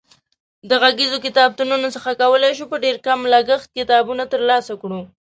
[0.69, 4.99] د غږیزو کتابتونونو څخه کولای شو په ډېر کم لګښت کتابونه ترلاسه کړو.